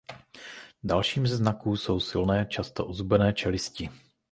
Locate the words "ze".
1.27-1.35